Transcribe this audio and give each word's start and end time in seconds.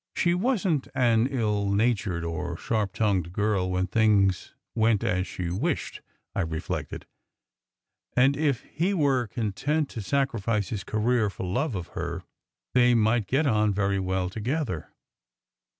She 0.15 0.33
wasn 0.33 0.81
t 0.81 0.89
an 0.95 1.27
ill 1.27 1.69
natured 1.69 2.23
or 2.23 2.57
sharp 2.57 2.93
tongued 2.93 3.31
girl 3.31 3.69
when 3.69 3.85
things 3.85 4.55
went 4.73 5.03
as 5.03 5.27
she 5.27 5.51
wished, 5.51 6.01
I 6.33 6.41
reflected, 6.41 7.05
and 8.17 8.35
if 8.35 8.63
he 8.63 8.95
were 8.95 9.27
content 9.27 9.89
to 9.89 10.01
sacrifice 10.01 10.69
his 10.69 10.83
career 10.83 11.29
for 11.29 11.45
love 11.45 11.75
of 11.75 11.89
her, 11.89 12.23
they 12.73 12.95
might 12.95 13.27
get 13.27 13.45
on 13.45 13.75
very 13.75 13.99
well 13.99 14.27
together. 14.31 14.91